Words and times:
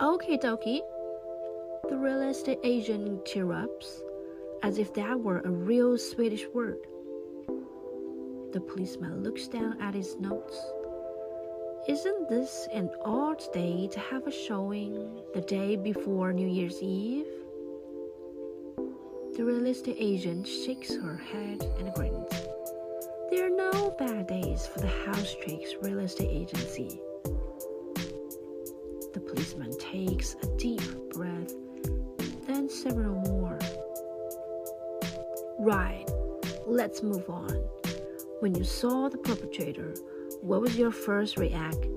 Okie 0.00 0.40
dokie. 0.40 0.80
The 1.90 1.98
real 1.98 2.22
estate 2.22 2.58
agent 2.64 3.22
chirrups, 3.26 4.00
as 4.62 4.78
if 4.78 4.94
that 4.94 5.20
were 5.20 5.40
a 5.40 5.50
real 5.50 5.98
Swedish 5.98 6.46
word. 6.54 6.78
The 8.52 8.62
policeman 8.62 9.22
looks 9.22 9.46
down 9.46 9.78
at 9.78 9.92
his 9.92 10.16
notes. 10.16 10.58
Isn't 11.86 12.30
this 12.30 12.66
an 12.72 12.88
odd 13.04 13.42
day 13.52 13.88
to 13.92 14.00
have 14.00 14.26
a 14.26 14.32
showing 14.32 15.20
the 15.34 15.42
day 15.42 15.76
before 15.76 16.32
New 16.32 16.48
Year's 16.48 16.80
Eve? 16.80 17.26
The 19.36 19.44
real 19.44 19.66
estate 19.66 19.98
agent 20.00 20.48
shakes 20.48 20.94
her 20.94 21.16
head 21.16 21.62
and 21.78 21.92
grins. 21.92 22.32
There 23.30 23.46
are 23.46 23.50
no 23.50 23.94
bad 23.98 24.28
days 24.28 24.66
for 24.66 24.80
the 24.80 24.88
House 25.04 25.36
Tricks 25.42 25.74
real 25.82 25.98
estate 25.98 26.30
agency. 26.30 27.02
The 29.12 29.20
policeman 29.20 29.76
takes 29.78 30.36
a 30.42 30.46
deep 30.56 30.82
breath, 31.10 31.52
then 32.46 32.68
several 32.68 33.14
more. 33.14 33.58
Right, 35.58 36.06
let's 36.66 37.02
move 37.02 37.28
on. 37.28 37.50
When 38.40 38.54
you 38.54 38.64
saw 38.64 39.08
the 39.08 39.18
perpetrator, 39.18 39.94
what 40.40 40.60
was 40.60 40.78
your 40.78 40.92
first 40.92 41.36
react? 41.36 41.88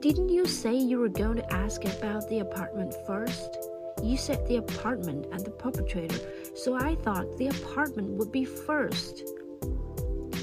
Didn't 0.00 0.28
you 0.28 0.46
say 0.46 0.74
you 0.74 0.98
were 0.98 1.08
going 1.08 1.36
to 1.36 1.52
ask 1.52 1.84
about 1.84 2.28
the 2.28 2.38
apartment 2.38 2.94
first? 3.06 3.58
You 4.02 4.16
said 4.16 4.46
the 4.46 4.56
apartment 4.56 5.26
and 5.32 5.44
the 5.44 5.50
perpetrator, 5.50 6.20
so 6.54 6.74
I 6.74 6.94
thought 6.94 7.36
the 7.36 7.48
apartment 7.48 8.10
would 8.10 8.30
be 8.30 8.44
first. 8.44 9.24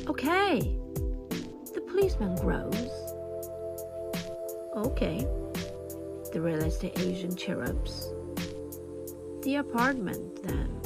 Okay. 0.07 0.77
The 1.73 1.81
policeman 1.87 2.35
grows. 2.35 2.89
Okay. 4.75 5.25
The 6.33 6.41
real 6.41 6.63
estate 6.63 6.99
agent 6.99 7.37
chirrups. 7.37 8.09
The 9.43 9.57
apartment, 9.57 10.41
then. 10.41 10.81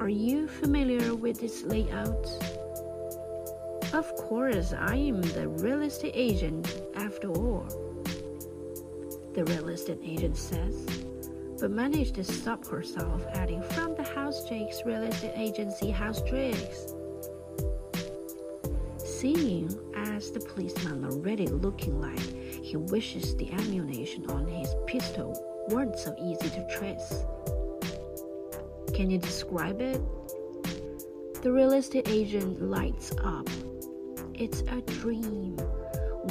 Are 0.00 0.08
you 0.08 0.48
familiar 0.48 1.14
with 1.14 1.42
its 1.42 1.62
layout? 1.62 2.26
Of 3.92 4.06
course, 4.16 4.72
I 4.72 4.96
am 4.96 5.20
the 5.20 5.48
real 5.48 5.82
estate 5.82 6.14
agent 6.14 6.80
after 6.94 7.28
all. 7.30 7.66
The 9.34 9.44
real 9.44 9.68
estate 9.68 10.00
agent 10.02 10.38
says, 10.38 10.86
but 11.60 11.70
managed 11.70 12.14
to 12.14 12.24
stop 12.24 12.66
herself, 12.66 13.26
adding, 13.34 13.60
From 13.60 13.94
the 13.94 14.04
House 14.04 14.48
Jakes 14.48 14.80
real 14.86 15.02
estate 15.02 15.34
agency, 15.36 15.90
House 15.90 16.22
Jakes. 16.22 16.94
Seeing 19.22 19.78
as 19.94 20.32
the 20.32 20.40
policeman 20.40 21.04
already 21.04 21.46
looking 21.46 22.00
like 22.00 22.18
he 22.60 22.76
wishes 22.76 23.36
the 23.36 23.52
ammunition 23.52 24.28
on 24.28 24.48
his 24.48 24.74
pistol 24.88 25.40
weren't 25.68 25.96
so 25.96 26.12
easy 26.20 26.50
to 26.50 26.66
trace. 26.76 27.24
Can 28.92 29.10
you 29.10 29.18
describe 29.18 29.80
it? 29.80 30.00
The 31.40 31.52
real 31.52 31.72
estate 31.74 32.08
agent 32.08 32.62
lights 32.62 33.12
up 33.22 33.48
it's 34.34 34.62
a 34.62 34.80
dream. 34.80 35.56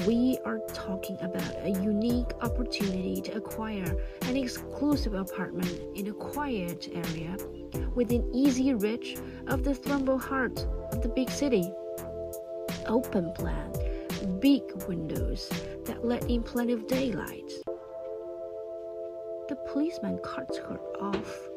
We 0.05 0.37
are 0.43 0.59
talking 0.73 1.17
about 1.21 1.55
a 1.63 1.69
unique 1.69 2.33
opportunity 2.41 3.21
to 3.21 3.37
acquire 3.37 3.95
an 4.23 4.35
exclusive 4.35 5.13
apartment 5.13 5.81
in 5.95 6.07
a 6.07 6.13
quiet 6.13 6.89
area 6.91 7.37
within 7.95 8.29
easy 8.35 8.73
reach 8.73 9.15
of 9.47 9.63
the 9.63 9.71
thrumble 9.71 10.19
heart 10.19 10.67
of 10.91 11.01
the 11.01 11.07
big 11.07 11.29
city. 11.29 11.71
Open 12.91 13.31
plan, 13.31 13.71
big 14.41 14.63
windows 14.85 15.49
that 15.85 16.03
let 16.03 16.29
in 16.29 16.43
plenty 16.43 16.73
of 16.73 16.87
daylight. 16.87 17.49
The 19.47 19.55
policeman 19.71 20.19
cuts 20.21 20.57
her 20.57 20.77
off. 20.99 21.47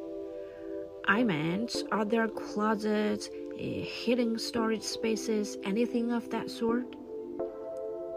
I 1.07 1.25
meant, 1.25 1.75
are 1.91 2.05
there 2.05 2.29
closets 2.29 3.31
eh, 3.59 3.81
hidden 3.83 4.39
storage 4.39 4.85
spaces, 4.85 5.59
anything 5.65 6.13
of 6.13 6.31
that 6.31 6.49
sort. 6.51 6.87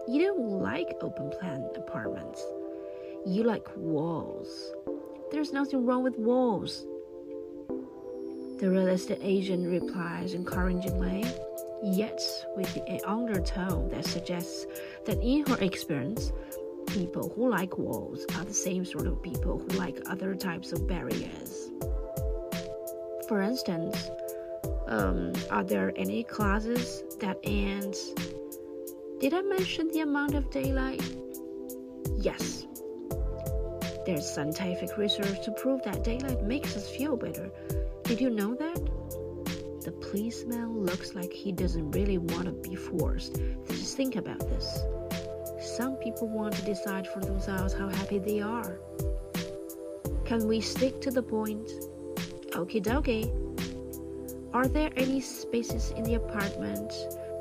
You 0.08 0.22
don't 0.28 0.62
like 0.62 0.88
open 1.02 1.31
plan 1.40 1.68
apartments. 1.75 2.46
You 3.25 3.42
like 3.42 3.68
walls. 3.75 4.72
There's 5.31 5.52
nothing 5.52 5.88
wrong 5.88 6.03
with 6.03 6.19
walls. 6.19 6.86
The 8.59 8.69
real 8.69 8.88
estate 8.88 9.22
agent 9.24 9.68
replies 9.68 10.36
encouragingly, 10.36 11.25
yet 11.84 12.22
with 12.56 12.76
an 12.88 13.00
undertone 13.06 13.90
that 13.90 14.06
suggests 14.06 14.66
that 15.06 15.22
in 15.22 15.46
her 15.48 15.58
experience, 15.60 16.32
people 16.88 17.30
who 17.36 17.50
like 17.50 17.78
walls 17.78 18.26
are 18.36 18.46
the 18.46 18.54
same 18.54 18.86
sort 18.86 19.08
of 19.08 19.22
people 19.22 19.60
who 19.60 19.78
like 19.78 20.00
other 20.08 20.36
types 20.36 20.72
of 20.72 20.88
barriers. 20.88 21.72
For 23.28 23.42
instance, 23.42 24.10
um, 24.88 25.34
are 25.52 25.64
there 25.64 25.92
any 25.96 26.24
classes 26.24 27.04
that 27.20 27.38
end? 27.44 27.96
Did 29.20 29.34
I 29.34 29.42
mention 29.42 29.90
the 29.90 30.00
amount 30.00 30.36
of 30.36 30.50
daylight? 30.50 31.04
Yes. 32.16 32.66
There's 34.06 34.30
scientific 34.30 34.98
research 34.98 35.44
to 35.44 35.52
prove 35.52 35.84
that 35.84 36.04
daylight 36.04 36.42
makes 36.44 36.78
us 36.78 36.90
feel 36.90 37.18
better. 37.18 37.52
Did 38.04 38.22
you 38.22 38.30
know 38.30 38.56
that? 38.56 38.97
Policeman 40.12 40.85
looks 40.85 41.16
like 41.16 41.34
he 41.34 41.51
doesn't 41.51 41.91
really 41.91 42.18
want 42.18 42.45
to 42.45 42.51
be 42.51 42.75
forced 42.75 43.41
Just 43.68 43.97
think 43.97 44.16
about 44.16 44.40
this. 44.40 44.84
Some 45.59 45.95
people 45.97 46.29
want 46.29 46.53
to 46.56 46.62
decide 46.63 47.07
for 47.07 47.19
themselves 47.19 47.73
how 47.73 47.90
happy 47.90 48.19
they 48.19 48.40
are. 48.40 48.79
Can 50.23 50.47
we 50.47 50.62
stick 50.62 51.01
to 51.01 51.12
the 51.12 51.22
point? 51.22 51.69
Okie 52.51 52.81
dokie. 52.81 53.31
Are 54.53 54.68
there 54.68 54.91
any 54.95 55.19
spaces 55.19 55.91
in 55.91 56.03
the 56.03 56.16
apartment 56.16 56.91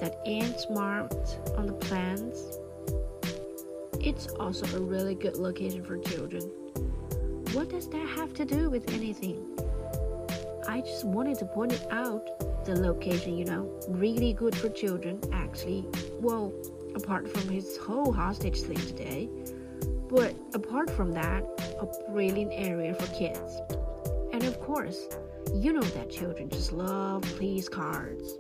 that 0.01 0.19
aren't 0.27 0.71
marked 0.71 1.39
on 1.57 1.67
the 1.67 1.73
plans? 1.73 2.59
It's 4.01 4.27
also 4.39 4.67
a 4.77 4.81
really 4.81 5.15
good 5.15 5.37
location 5.37 5.85
for 5.85 5.99
children. 5.99 6.43
What 7.53 7.69
does 7.71 7.89
that 7.89 8.09
have 8.09 8.35
to 8.35 8.45
do 8.45 8.71
with 8.71 8.93
anything? 8.93 9.57
I 10.69 10.81
just 10.81 11.05
wanted 11.05 11.39
to 11.39 11.45
point 11.47 11.73
it 11.73 11.87
out. 11.91 12.29
The 12.67 12.75
location, 12.75 13.39
you 13.39 13.45
know, 13.45 13.71
really 13.89 14.33
good 14.33 14.57
for 14.57 14.69
children, 14.69 15.21
actually. 15.33 15.87
Well, 16.19 16.53
apart 16.97 17.29
from 17.29 17.49
his 17.49 17.77
whole 17.77 18.13
hostage 18.13 18.61
thing 18.63 18.77
today. 18.77 19.29
But 20.09 20.35
apart 20.53 20.91
from 20.91 21.13
that, 21.13 21.45
a 21.81 22.11
brilliant 22.11 22.51
area 22.53 22.93
for 22.95 23.07
kids. 23.15 23.61
And 24.33 24.43
of 24.43 24.59
course, 24.59 25.07
you 25.55 25.73
know 25.73 25.81
that 25.81 26.11
children 26.11 26.49
just 26.49 26.73
love 26.73 27.23
police 27.37 27.69
cards. 27.69 28.39